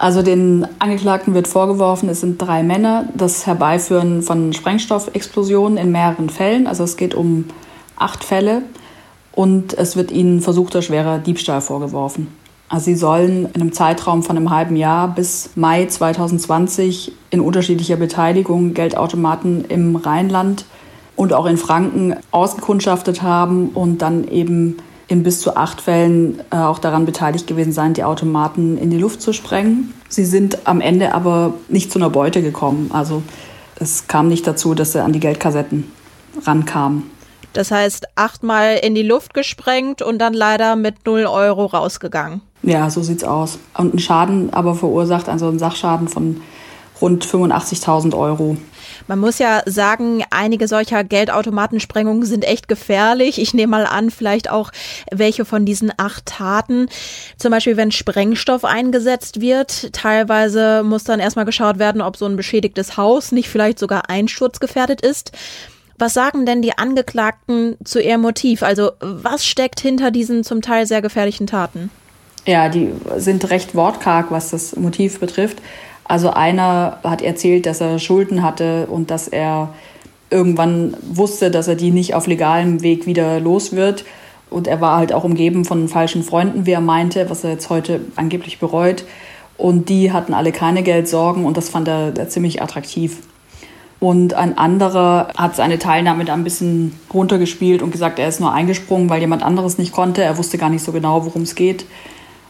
Also 0.00 0.22
den 0.22 0.64
Angeklagten 0.78 1.34
wird 1.34 1.48
vorgeworfen, 1.48 2.08
es 2.08 2.20
sind 2.20 2.40
drei 2.40 2.62
Männer, 2.62 3.08
das 3.16 3.48
Herbeiführen 3.48 4.22
von 4.22 4.52
Sprengstoffexplosionen 4.52 5.76
in 5.76 5.90
mehreren 5.90 6.30
Fällen. 6.30 6.68
Also 6.68 6.84
es 6.84 6.96
geht 6.96 7.16
um 7.16 7.46
acht 7.96 8.22
Fälle 8.22 8.62
und 9.32 9.76
es 9.76 9.96
wird 9.96 10.12
ihnen 10.12 10.40
versuchter 10.40 10.82
schwerer 10.82 11.18
Diebstahl 11.18 11.60
vorgeworfen. 11.60 12.28
Also 12.68 12.84
sie 12.84 12.94
sollen 12.94 13.46
in 13.46 13.60
einem 13.60 13.72
Zeitraum 13.72 14.22
von 14.22 14.36
einem 14.36 14.50
halben 14.50 14.76
Jahr 14.76 15.08
bis 15.08 15.50
Mai 15.56 15.86
2020 15.86 17.10
in 17.30 17.40
unterschiedlicher 17.40 17.96
Beteiligung 17.96 18.74
Geldautomaten 18.74 19.64
im 19.64 19.96
Rheinland 19.96 20.64
und 21.16 21.32
auch 21.32 21.46
in 21.46 21.56
Franken 21.56 22.14
ausgekundschaftet 22.30 23.22
haben 23.22 23.70
und 23.70 24.00
dann 24.00 24.28
eben 24.28 24.76
in 25.08 25.22
bis 25.22 25.40
zu 25.40 25.56
acht 25.56 25.80
Fällen 25.80 26.40
äh, 26.50 26.56
auch 26.56 26.78
daran 26.78 27.06
beteiligt 27.06 27.46
gewesen 27.46 27.72
sein, 27.72 27.94
die 27.94 28.04
Automaten 28.04 28.76
in 28.76 28.90
die 28.90 28.98
Luft 28.98 29.22
zu 29.22 29.32
sprengen. 29.32 29.94
Sie 30.08 30.26
sind 30.26 30.66
am 30.66 30.80
Ende 30.80 31.14
aber 31.14 31.54
nicht 31.68 31.90
zu 31.90 31.98
einer 31.98 32.10
Beute 32.10 32.42
gekommen. 32.42 32.90
Also 32.92 33.22
es 33.76 34.06
kam 34.06 34.28
nicht 34.28 34.46
dazu, 34.46 34.74
dass 34.74 34.92
sie 34.92 35.02
an 35.02 35.12
die 35.12 35.20
Geldkassetten 35.20 35.90
rankamen. 36.44 37.10
Das 37.54 37.70
heißt, 37.70 38.06
achtmal 38.14 38.76
in 38.76 38.94
die 38.94 39.02
Luft 39.02 39.32
gesprengt 39.32 40.02
und 40.02 40.18
dann 40.18 40.34
leider 40.34 40.76
mit 40.76 41.06
0 41.06 41.24
Euro 41.26 41.64
rausgegangen. 41.64 42.42
Ja, 42.62 42.90
so 42.90 43.02
sieht's 43.02 43.24
aus. 43.24 43.58
Und 43.76 43.94
ein 43.94 43.98
Schaden 43.98 44.52
aber 44.52 44.74
verursacht, 44.74 45.28
also 45.28 45.48
ein 45.48 45.58
Sachschaden 45.58 46.08
von 46.08 46.42
rund 47.00 47.24
85.000 47.24 48.16
Euro. 48.16 48.56
Man 49.06 49.18
muss 49.18 49.38
ja 49.38 49.62
sagen, 49.66 50.24
einige 50.30 50.68
solcher 50.68 51.04
Geldautomatensprengungen 51.04 52.24
sind 52.24 52.44
echt 52.44 52.68
gefährlich. 52.68 53.40
Ich 53.40 53.54
nehme 53.54 53.70
mal 53.70 53.86
an, 53.86 54.10
vielleicht 54.10 54.50
auch 54.50 54.70
welche 55.10 55.44
von 55.44 55.64
diesen 55.64 55.92
acht 55.96 56.26
Taten. 56.26 56.88
Zum 57.36 57.50
Beispiel, 57.50 57.76
wenn 57.76 57.92
Sprengstoff 57.92 58.64
eingesetzt 58.64 59.40
wird. 59.40 59.92
Teilweise 59.92 60.82
muss 60.82 61.04
dann 61.04 61.20
erstmal 61.20 61.44
geschaut 61.44 61.78
werden, 61.78 62.00
ob 62.00 62.16
so 62.16 62.26
ein 62.26 62.36
beschädigtes 62.36 62.96
Haus 62.96 63.32
nicht 63.32 63.48
vielleicht 63.48 63.78
sogar 63.78 64.10
einsturzgefährdet 64.10 65.00
ist. 65.00 65.32
Was 65.98 66.14
sagen 66.14 66.46
denn 66.46 66.62
die 66.62 66.78
Angeklagten 66.78 67.76
zu 67.84 68.00
ihrem 68.00 68.20
Motiv? 68.20 68.62
Also 68.62 68.92
was 69.00 69.44
steckt 69.44 69.80
hinter 69.80 70.10
diesen 70.10 70.44
zum 70.44 70.62
Teil 70.62 70.86
sehr 70.86 71.02
gefährlichen 71.02 71.48
Taten? 71.48 71.90
Ja, 72.48 72.70
die 72.70 72.94
sind 73.18 73.50
recht 73.50 73.74
wortkarg, 73.74 74.30
was 74.30 74.48
das 74.48 74.74
Motiv 74.74 75.20
betrifft. 75.20 75.58
Also 76.04 76.30
einer 76.30 76.98
hat 77.04 77.20
erzählt, 77.20 77.66
dass 77.66 77.82
er 77.82 77.98
Schulden 77.98 78.42
hatte 78.42 78.86
und 78.86 79.10
dass 79.10 79.28
er 79.28 79.74
irgendwann 80.30 80.96
wusste, 81.02 81.50
dass 81.50 81.68
er 81.68 81.74
die 81.74 81.90
nicht 81.90 82.14
auf 82.14 82.26
legalem 82.26 82.80
Weg 82.80 83.04
wieder 83.04 83.38
los 83.38 83.72
wird. 83.72 84.06
Und 84.48 84.66
er 84.66 84.80
war 84.80 84.96
halt 84.96 85.12
auch 85.12 85.24
umgeben 85.24 85.66
von 85.66 85.88
falschen 85.88 86.22
Freunden, 86.22 86.64
wie 86.64 86.70
er 86.70 86.80
meinte, 86.80 87.28
was 87.28 87.44
er 87.44 87.50
jetzt 87.50 87.68
heute 87.68 88.00
angeblich 88.16 88.58
bereut. 88.58 89.04
Und 89.58 89.90
die 89.90 90.10
hatten 90.10 90.32
alle 90.32 90.50
keine 90.50 90.82
Geldsorgen 90.82 91.44
und 91.44 91.58
das 91.58 91.68
fand 91.68 91.86
er 91.86 92.30
ziemlich 92.30 92.62
attraktiv. 92.62 93.18
Und 94.00 94.32
ein 94.32 94.56
anderer 94.56 95.34
hat 95.36 95.54
seine 95.54 95.78
Teilnahme 95.78 96.24
da 96.24 96.32
ein 96.32 96.44
bisschen 96.44 96.98
runtergespielt 97.12 97.82
und 97.82 97.90
gesagt, 97.90 98.18
er 98.18 98.28
ist 98.28 98.40
nur 98.40 98.54
eingesprungen, 98.54 99.10
weil 99.10 99.20
jemand 99.20 99.42
anderes 99.42 99.76
nicht 99.76 99.92
konnte. 99.92 100.22
Er 100.22 100.38
wusste 100.38 100.56
gar 100.56 100.70
nicht 100.70 100.82
so 100.82 100.92
genau, 100.92 101.26
worum 101.26 101.42
es 101.42 101.54
geht. 101.54 101.84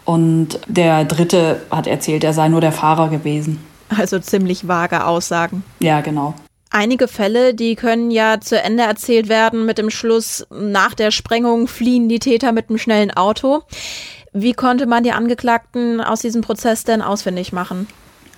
Und 0.09 0.61
der 0.69 1.05
dritte 1.05 1.61
hat 1.71 1.87
erzählt, 1.87 2.25
er 2.25 2.33
sei 2.33 2.49
nur 2.49 2.63
der 2.63 2.73
Fahrer 2.73 3.11
gewesen. 3.11 3.63
Also 3.95 4.19
ziemlich 4.19 4.67
vage 4.67 5.05
Aussagen. 5.05 5.65
Ja, 5.81 6.01
genau. 6.01 6.33
Einige 6.71 7.09
Fälle, 7.09 7.53
die 7.53 7.75
können 7.75 8.11
ja 8.11 8.41
zu 8.41 8.59
Ende 8.59 8.85
erzählt 8.85 9.29
werden 9.29 9.67
mit 9.67 9.77
dem 9.77 9.91
Schluss, 9.91 10.47
nach 10.51 10.95
der 10.95 11.11
Sprengung 11.11 11.69
fliehen 11.69 12.09
die 12.09 12.21
Täter 12.21 12.53
mit 12.53 12.71
einem 12.71 12.79
schnellen 12.79 13.11
Auto. 13.11 13.65
Wie 14.33 14.55
konnte 14.55 14.87
man 14.87 15.05
die 15.05 15.13
Angeklagten 15.13 16.01
aus 16.01 16.23
diesem 16.23 16.41
Prozess 16.41 16.85
denn 16.85 17.03
ausfindig 17.03 17.53
machen? 17.53 17.87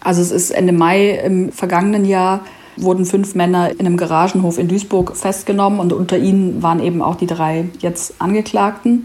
Also 0.00 0.22
es 0.22 0.32
ist 0.32 0.50
Ende 0.50 0.72
Mai 0.72 1.20
im 1.24 1.52
vergangenen 1.52 2.04
Jahr 2.04 2.40
wurden 2.78 3.04
fünf 3.04 3.36
Männer 3.36 3.70
in 3.70 3.86
einem 3.86 3.96
Garagenhof 3.96 4.58
in 4.58 4.66
Duisburg 4.66 5.16
festgenommen 5.16 5.78
und 5.78 5.92
unter 5.92 6.18
ihnen 6.18 6.64
waren 6.64 6.80
eben 6.80 7.00
auch 7.00 7.14
die 7.14 7.28
drei 7.28 7.68
jetzt 7.78 8.14
Angeklagten. 8.18 9.04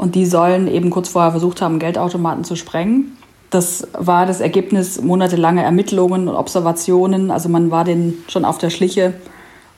Und 0.00 0.14
die 0.14 0.24
sollen 0.24 0.66
eben 0.66 0.88
kurz 0.88 1.10
vorher 1.10 1.30
versucht 1.30 1.60
haben, 1.60 1.78
Geldautomaten 1.78 2.42
zu 2.42 2.56
sprengen. 2.56 3.18
Das 3.50 3.86
war 3.92 4.24
das 4.24 4.40
Ergebnis 4.40 5.02
monatelanger 5.02 5.62
Ermittlungen 5.62 6.26
und 6.26 6.36
Observationen. 6.36 7.30
Also 7.30 7.50
man 7.50 7.70
war 7.70 7.84
denen 7.84 8.24
schon 8.26 8.46
auf 8.46 8.56
der 8.56 8.70
Schliche 8.70 9.12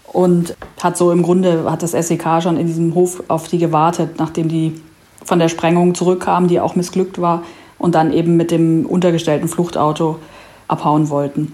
und 0.07 0.55
hat 0.81 0.97
so 0.97 1.11
im 1.11 1.25
Grunde, 1.25 1.69
hat 1.69 1.83
das 1.83 1.91
SEK 1.91 2.41
schon 2.41 2.57
in 2.57 2.69
diesem 2.69 2.95
Hof 2.95 3.25
auf 3.27 3.49
die 3.49 3.59
gewartet, 3.59 4.11
nachdem 4.19 4.47
die 4.47 4.81
von 5.25 5.41
der 5.41 5.49
Sprengung 5.49 5.97
zurückkamen, 5.97 6.49
die 6.49 6.61
auch 6.61 6.77
missglückt 6.77 7.21
war, 7.21 7.43
und 7.77 7.97
dann 7.97 8.13
eben 8.13 8.37
mit 8.37 8.53
dem 8.53 8.87
untergestellten 8.87 9.49
Fluchtauto 9.49 10.21
abhauen 10.69 11.11
wollten. 11.11 11.53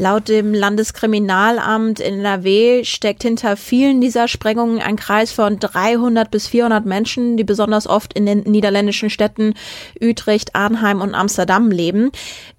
Laut 0.00 0.28
dem 0.30 0.54
Landeskriminalamt 0.54 2.00
in 2.00 2.20
NRW 2.20 2.84
steckt 2.84 3.22
hinter 3.22 3.54
vielen 3.58 4.00
dieser 4.00 4.28
Sprengungen 4.28 4.80
ein 4.80 4.96
Kreis 4.96 5.30
von 5.30 5.58
300 5.58 6.30
bis 6.30 6.46
400 6.46 6.86
Menschen, 6.86 7.36
die 7.36 7.44
besonders 7.44 7.86
oft 7.86 8.14
in 8.14 8.24
den 8.24 8.38
niederländischen 8.44 9.10
Städten 9.10 9.52
Utrecht, 10.00 10.56
Arnheim 10.56 11.02
und 11.02 11.14
Amsterdam 11.14 11.70
leben. 11.70 12.12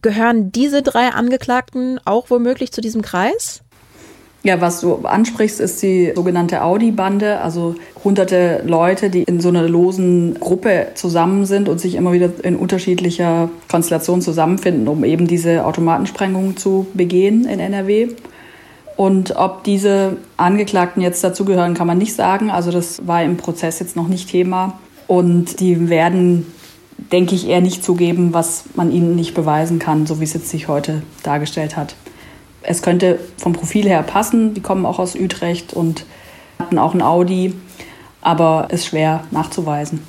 Gehören 0.04 0.52
diese 0.52 0.84
drei 0.84 1.10
Angeklagten 1.10 2.00
auch 2.06 2.30
womöglich 2.30 2.72
zu 2.74 2.80
diesem 2.80 3.02
Kreis? 3.02 3.64
Ja, 4.44 4.60
was 4.60 4.82
du 4.82 4.96
ansprichst, 4.96 5.60
ist 5.60 5.84
die 5.84 6.14
sogenannte 6.16 6.64
Audi-Bande, 6.64 7.42
also 7.42 7.76
hunderte 8.04 8.64
Leute, 8.66 9.12
die 9.12 9.22
in 9.22 9.40
so 9.40 9.50
einer 9.50 9.70
losen 9.70 10.40
Gruppe 10.40 10.88
zusammen 10.96 11.46
sind 11.46 11.70
und 11.70 11.80
sich 11.80 11.94
immer 11.94 12.12
wieder 12.12 12.32
in 12.42 12.56
unterschiedlicher 12.56 13.50
Konstellation 13.70 14.20
zusammenfinden, 14.20 14.88
um 14.88 15.04
eben 15.04 15.28
diese 15.28 15.64
Automatensprengungen 15.64 16.58
zu 16.58 16.88
begehen 16.96 17.46
in 17.46 17.60
NRW. 17.60 18.10
Und 18.98 19.36
ob 19.36 19.64
diese 19.64 20.18
Angeklagten 20.38 21.04
jetzt 21.04 21.24
dazugehören, 21.24 21.76
kann 21.76 21.88
man 21.88 22.00
nicht 22.00 22.16
sagen. 22.16 22.50
Also 22.50 22.72
das 22.72 23.06
war 23.06 23.24
im 23.24 23.38
Prozess 23.38 23.80
jetzt 23.80 23.96
noch 23.96 24.08
nicht 24.08 24.28
Thema. 24.28 24.80
Und 25.06 25.60
die 25.60 25.88
werden, 25.90 26.48
denke 27.12 27.36
ich, 27.36 27.48
eher 27.48 27.62
nicht 27.62 27.84
zugeben, 27.84 28.34
was 28.34 28.64
man 28.74 28.92
ihnen 28.92 29.16
nicht 29.16 29.36
beweisen 29.36 29.78
kann, 29.78 30.08
so 30.08 30.20
wie 30.20 30.24
es 30.24 30.34
jetzt 30.34 30.50
sich 30.50 30.68
heute 30.68 31.04
dargestellt 31.22 31.78
hat 31.78 31.96
es 32.64 32.82
könnte 32.82 33.20
vom 33.38 33.54
Profil 33.54 33.88
her 33.88 34.04
passen. 34.04 34.54
Die 34.54 34.62
kommen 34.62 34.86
auch 34.86 35.00
aus 35.00 35.16
Utrecht 35.16 35.74
und 35.74 36.06
hatten 36.60 36.78
auch 36.78 36.94
ein 36.94 37.02
Audi, 37.02 37.54
aber 38.22 38.68
ist 38.72 38.88
schwer 38.88 39.24
nachzuweisen. 39.32 40.02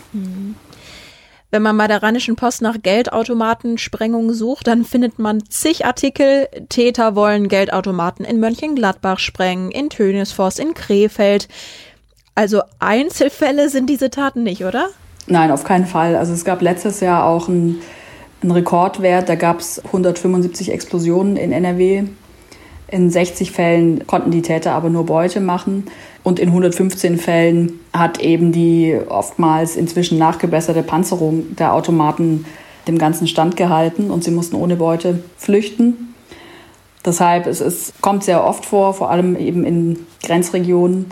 Wenn 1.50 1.62
man 1.62 1.76
bei 1.76 1.87
der 1.87 2.02
Rheinischen 2.02 2.35
Post 2.35 2.62
nach 2.62 2.76
Geldautomatensprengungen 2.82 4.32
sucht, 4.32 4.66
dann 4.66 4.85
findet 4.85 5.18
man 5.18 5.42
zig 5.50 5.85
Artikel. 5.85 6.49
Täter 6.71 7.14
wollen 7.14 7.49
Geldautomaten 7.49 8.25
in 8.25 8.40
Mönchengladbach 8.40 9.18
sprengen, 9.18 9.71
in 9.71 9.90
Tönisforst, 9.90 10.59
in 10.59 10.73
Krefeld. 10.73 11.49
Also 12.35 12.62
Einzelfälle 12.78 13.68
sind 13.68 13.90
diese 13.90 14.09
Taten 14.09 14.42
nicht, 14.42 14.64
oder? 14.64 14.88
Nein, 15.26 15.50
auf 15.50 15.64
keinen 15.64 15.87
Fall. 15.87 16.16
Also 16.16 16.32
es 16.32 16.47
gab 16.47 16.62
letztes 16.62 17.00
Jahr 17.00 17.26
auch 17.26 17.49
einen, 17.49 17.82
einen 18.42 18.52
Rekordwert. 18.52 19.28
Da 19.28 19.35
gab 19.35 19.61
es 19.61 19.85
175 19.85 20.73
Explosionen 20.73 21.37
in 21.37 21.52
NRW. 21.52 22.04
In 22.92 23.08
60 23.08 23.52
Fällen 23.52 24.06
konnten 24.06 24.30
die 24.30 24.42
Täter 24.42 24.72
aber 24.72 24.90
nur 24.90 25.06
Beute 25.06 25.40
machen. 25.40 25.87
Und 26.22 26.38
in 26.38 26.49
115 26.49 27.16
Fällen 27.16 27.80
hat 27.94 28.20
eben 28.20 28.52
die 28.52 28.99
oftmals 29.08 29.76
inzwischen 29.76 30.18
nachgebesserte 30.18 30.82
Panzerung 30.82 31.56
der 31.56 31.72
Automaten 31.72 32.44
dem 32.87 32.99
Ganzen 32.99 33.26
Stand 33.26 33.56
gehalten 33.56 34.11
und 34.11 34.25
sie 34.25 34.30
mussten 34.30 34.56
ohne 34.56 34.76
Beute 34.76 35.25
flüchten. 35.38 36.14
Deshalb 37.02 37.46
es, 37.46 37.62
es 37.62 37.94
kommt 38.02 38.25
sehr 38.25 38.44
oft 38.44 38.66
vor, 38.66 38.92
vor 38.92 39.11
allem 39.11 39.37
eben 39.37 39.64
in 39.64 40.00
Grenzregionen, 40.22 41.06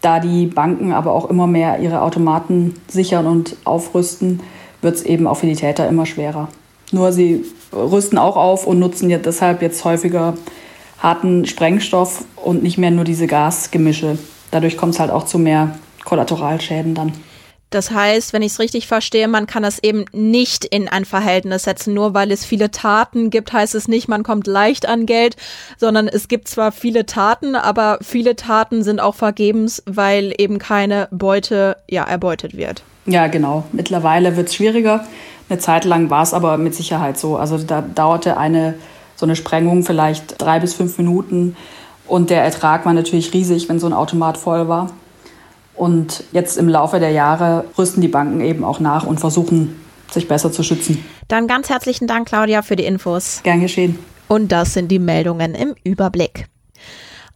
da 0.00 0.18
die 0.18 0.46
Banken 0.46 0.92
aber 0.92 1.12
auch 1.12 1.28
immer 1.28 1.46
mehr 1.46 1.78
ihre 1.78 2.00
Automaten 2.00 2.74
sichern 2.88 3.26
und 3.26 3.56
aufrüsten, 3.64 4.40
wird 4.80 4.94
es 4.94 5.02
eben 5.02 5.26
auch 5.26 5.36
für 5.36 5.46
die 5.46 5.56
Täter 5.56 5.86
immer 5.90 6.06
schwerer. 6.06 6.48
Nur 6.90 7.12
sie 7.12 7.44
rüsten 7.70 8.16
auch 8.16 8.36
auf 8.36 8.66
und 8.66 8.78
nutzen 8.78 9.10
ja 9.10 9.18
deshalb 9.18 9.60
jetzt 9.60 9.84
häufiger 9.84 10.32
harten 11.02 11.44
Sprengstoff 11.46 12.24
und 12.36 12.62
nicht 12.62 12.78
mehr 12.78 12.92
nur 12.92 13.04
diese 13.04 13.26
Gasgemische. 13.26 14.18
Dadurch 14.50 14.76
kommt 14.76 14.94
es 14.94 15.00
halt 15.00 15.10
auch 15.10 15.24
zu 15.24 15.38
mehr 15.38 15.78
Kollateralschäden 16.04 16.94
dann. 16.94 17.12
Das 17.70 17.90
heißt, 17.90 18.34
wenn 18.34 18.42
ich 18.42 18.52
es 18.52 18.58
richtig 18.58 18.86
verstehe, 18.86 19.28
man 19.28 19.46
kann 19.46 19.62
das 19.62 19.78
eben 19.82 20.04
nicht 20.12 20.66
in 20.66 20.88
ein 20.88 21.06
Verhältnis 21.06 21.62
setzen. 21.62 21.94
Nur 21.94 22.12
weil 22.12 22.30
es 22.30 22.44
viele 22.44 22.70
Taten 22.70 23.30
gibt, 23.30 23.52
heißt 23.52 23.74
es 23.74 23.88
nicht, 23.88 24.08
man 24.08 24.22
kommt 24.22 24.46
leicht 24.46 24.86
an 24.86 25.06
Geld, 25.06 25.36
sondern 25.78 26.06
es 26.06 26.28
gibt 26.28 26.48
zwar 26.48 26.70
viele 26.70 27.06
Taten, 27.06 27.56
aber 27.56 27.98
viele 28.02 28.36
Taten 28.36 28.82
sind 28.82 29.00
auch 29.00 29.14
vergebens, 29.14 29.82
weil 29.86 30.34
eben 30.36 30.58
keine 30.58 31.08
Beute 31.10 31.78
ja 31.88 32.04
erbeutet 32.04 32.58
wird. 32.58 32.82
Ja, 33.06 33.26
genau. 33.28 33.64
Mittlerweile 33.72 34.36
wird 34.36 34.48
es 34.48 34.54
schwieriger. 34.54 35.06
Eine 35.48 35.58
Zeit 35.58 35.86
lang 35.86 36.10
war 36.10 36.22
es 36.22 36.34
aber 36.34 36.58
mit 36.58 36.74
Sicherheit 36.74 37.18
so. 37.18 37.36
Also 37.38 37.56
da 37.56 37.80
dauerte 37.80 38.36
eine 38.36 38.74
so 39.22 39.26
eine 39.26 39.36
Sprengung 39.36 39.84
vielleicht 39.84 40.42
drei 40.42 40.58
bis 40.58 40.74
fünf 40.74 40.98
Minuten. 40.98 41.56
Und 42.08 42.28
der 42.28 42.42
Ertrag 42.42 42.84
war 42.84 42.92
natürlich 42.92 43.32
riesig, 43.32 43.68
wenn 43.68 43.78
so 43.78 43.86
ein 43.86 43.92
Automat 43.92 44.36
voll 44.36 44.66
war. 44.66 44.90
Und 45.74 46.24
jetzt 46.32 46.58
im 46.58 46.68
Laufe 46.68 46.98
der 46.98 47.12
Jahre 47.12 47.64
rüsten 47.78 48.00
die 48.00 48.08
Banken 48.08 48.40
eben 48.40 48.64
auch 48.64 48.80
nach 48.80 49.06
und 49.06 49.20
versuchen, 49.20 49.80
sich 50.10 50.26
besser 50.26 50.50
zu 50.50 50.64
schützen. 50.64 51.04
Dann 51.28 51.46
ganz 51.46 51.70
herzlichen 51.70 52.08
Dank, 52.08 52.26
Claudia, 52.26 52.62
für 52.62 52.74
die 52.74 52.84
Infos. 52.84 53.40
Gern 53.44 53.60
geschehen. 53.60 53.96
Und 54.26 54.50
das 54.50 54.74
sind 54.74 54.88
die 54.88 54.98
Meldungen 54.98 55.54
im 55.54 55.76
Überblick. 55.84 56.46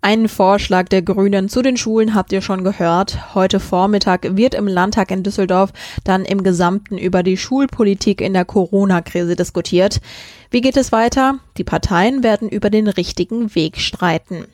Einen 0.07 0.29
Vorschlag 0.29 0.89
der 0.89 1.03
Grünen 1.03 1.49
zu 1.49 1.63
den 1.63 1.77
Schulen 1.77 2.15
habt 2.15 2.31
ihr 2.33 2.41
schon 2.41 2.63
gehört. 2.63 3.35
Heute 3.35 3.59
Vormittag 3.59 4.37
wird 4.37 4.55
im 4.55 4.69
Landtag 4.69 5.11
in 5.11 5.25
Düsseldorf 5.25 5.73
dann 6.05 6.25
im 6.25 6.45
Gesamten 6.45 6.97
über 6.97 7.25
die 7.25 7.37
Schulpolitik 7.37 8.21
in 8.21 8.33
der 8.33 8.45
Corona-Krise 8.45 9.35
diskutiert. 9.35 10.01
Wie 10.49 10.61
geht 10.61 10.77
es 10.77 10.93
weiter? 10.93 11.41
Die 11.57 11.65
Parteien 11.65 12.23
werden 12.23 12.49
über 12.49 12.71
den 12.71 12.87
richtigen 12.87 13.53
Weg 13.57 13.79
streiten. 13.79 14.45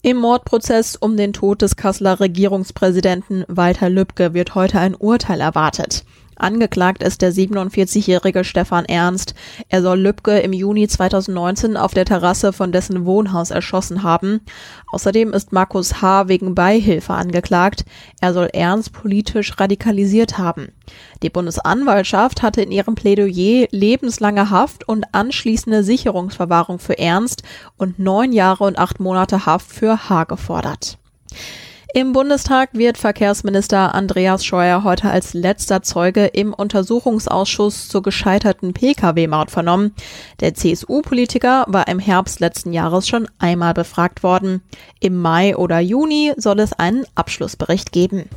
Im 0.00 0.16
Mordprozess 0.16 0.96
um 0.96 1.18
den 1.18 1.34
Tod 1.34 1.60
des 1.60 1.76
Kasseler 1.76 2.18
Regierungspräsidenten 2.20 3.44
Walter 3.48 3.90
Lübcke 3.90 4.32
wird 4.32 4.54
heute 4.54 4.78
ein 4.78 4.94
Urteil 4.94 5.42
erwartet. 5.42 6.06
Angeklagt 6.36 7.02
ist 7.02 7.22
der 7.22 7.32
47-jährige 7.32 8.44
Stefan 8.44 8.84
Ernst. 8.84 9.34
Er 9.68 9.82
soll 9.82 10.00
Lübcke 10.00 10.40
im 10.40 10.52
Juni 10.52 10.88
2019 10.88 11.76
auf 11.76 11.94
der 11.94 12.04
Terrasse 12.04 12.52
von 12.52 12.72
dessen 12.72 13.04
Wohnhaus 13.04 13.50
erschossen 13.50 14.02
haben. 14.02 14.40
Außerdem 14.92 15.32
ist 15.32 15.52
Markus 15.52 16.02
H. 16.02 16.28
wegen 16.28 16.54
Beihilfe 16.54 17.14
angeklagt. 17.14 17.84
Er 18.20 18.32
soll 18.32 18.48
Ernst 18.52 18.92
politisch 18.92 19.58
radikalisiert 19.58 20.38
haben. 20.38 20.72
Die 21.22 21.30
Bundesanwaltschaft 21.30 22.42
hatte 22.42 22.62
in 22.62 22.72
ihrem 22.72 22.94
Plädoyer 22.94 23.66
lebenslange 23.70 24.50
Haft 24.50 24.88
und 24.88 25.06
anschließende 25.12 25.84
Sicherungsverwahrung 25.84 26.78
für 26.78 26.98
Ernst 26.98 27.42
und 27.76 27.98
neun 27.98 28.32
Jahre 28.32 28.64
und 28.64 28.78
acht 28.78 29.00
Monate 29.00 29.46
Haft 29.46 29.72
für 29.72 30.08
H. 30.08 30.24
gefordert. 30.24 30.98
Im 31.96 32.12
Bundestag 32.12 32.70
wird 32.72 32.98
Verkehrsminister 32.98 33.94
Andreas 33.94 34.44
Scheuer 34.44 34.82
heute 34.82 35.10
als 35.10 35.32
letzter 35.32 35.80
Zeuge 35.82 36.26
im 36.26 36.52
Untersuchungsausschuss 36.52 37.86
zur 37.86 38.02
gescheiterten 38.02 38.72
Pkw-Maut 38.72 39.52
vernommen. 39.52 39.94
Der 40.40 40.54
CSU-Politiker 40.54 41.66
war 41.68 41.86
im 41.86 42.00
Herbst 42.00 42.40
letzten 42.40 42.72
Jahres 42.72 43.06
schon 43.06 43.28
einmal 43.38 43.74
befragt 43.74 44.24
worden. 44.24 44.60
Im 44.98 45.22
Mai 45.22 45.56
oder 45.56 45.78
Juni 45.78 46.32
soll 46.36 46.58
es 46.58 46.72
einen 46.72 47.04
Abschlussbericht 47.14 47.92
geben. 47.92 48.28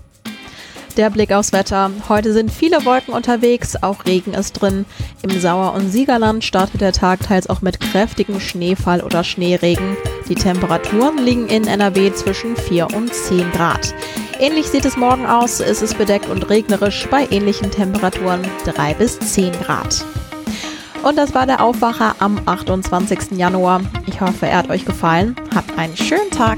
Der 0.97 1.11
Blick 1.11 1.31
aufs 1.31 1.53
Wetter. 1.53 1.91
Heute 2.09 2.33
sind 2.33 2.51
viele 2.51 2.83
Wolken 2.83 3.13
unterwegs, 3.13 3.75
auch 3.83 4.05
Regen 4.05 4.33
ist 4.33 4.53
drin. 4.53 4.85
Im 5.21 5.39
Sauer- 5.39 5.75
und 5.75 5.91
Siegerland 5.91 6.43
startet 6.43 6.81
der 6.81 6.91
Tag 6.91 7.19
teils 7.19 7.47
auch 7.47 7.61
mit 7.61 7.79
kräftigem 7.79 8.39
Schneefall 8.39 9.01
oder 9.01 9.23
Schneeregen. 9.23 9.95
Die 10.27 10.33
Temperaturen 10.33 11.23
liegen 11.23 11.47
in 11.49 11.67
NRW 11.67 12.11
zwischen 12.13 12.55
4 12.55 12.87
und 12.95 13.13
10 13.13 13.51
Grad. 13.51 13.93
Ähnlich 14.39 14.69
sieht 14.69 14.85
es 14.85 14.97
morgen 14.97 15.27
aus. 15.27 15.59
Es 15.59 15.83
ist 15.83 15.99
bedeckt 15.99 16.29
und 16.29 16.49
regnerisch 16.49 17.07
bei 17.11 17.27
ähnlichen 17.29 17.69
Temperaturen 17.69 18.41
3 18.65 18.95
bis 18.95 19.19
10 19.19 19.51
Grad. 19.51 20.03
Und 21.03 21.15
das 21.15 21.35
war 21.35 21.45
der 21.45 21.63
Aufwacher 21.63 22.15
am 22.17 22.41
28. 22.47 23.37
Januar. 23.37 23.81
Ich 24.07 24.19
hoffe, 24.19 24.47
er 24.47 24.57
hat 24.57 24.71
euch 24.71 24.83
gefallen. 24.83 25.35
Habt 25.53 25.77
einen 25.77 25.95
schönen 25.95 26.31
Tag. 26.31 26.57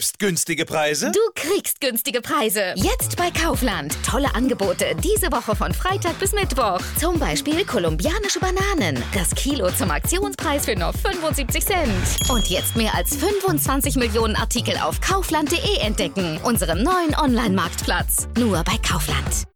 Du 0.00 0.04
liebst 0.04 0.18
günstige 0.18 0.64
Preise? 0.64 1.12
Du 1.12 1.20
kriegst 1.34 1.78
günstige 1.78 2.22
Preise. 2.22 2.72
Jetzt 2.74 3.18
bei 3.18 3.30
Kaufland. 3.30 3.94
Tolle 4.02 4.34
Angebote 4.34 4.96
diese 5.04 5.30
Woche 5.30 5.54
von 5.54 5.74
Freitag 5.74 6.18
bis 6.18 6.32
Mittwoch. 6.32 6.80
Zum 6.98 7.18
Beispiel 7.18 7.66
kolumbianische 7.66 8.40
Bananen. 8.40 9.02
Das 9.12 9.34
Kilo 9.34 9.70
zum 9.70 9.90
Aktionspreis 9.90 10.64
für 10.64 10.74
nur 10.74 10.94
75 10.94 11.66
Cent. 11.66 12.30
Und 12.30 12.48
jetzt 12.48 12.76
mehr 12.76 12.94
als 12.94 13.14
25 13.14 13.96
Millionen 13.96 14.36
Artikel 14.36 14.78
auf 14.78 14.98
kaufland.de 15.02 15.76
entdecken. 15.80 16.38
Unserem 16.44 16.82
neuen 16.82 17.14
Online-Marktplatz. 17.14 18.26
Nur 18.38 18.64
bei 18.64 18.78
Kaufland. 18.78 19.50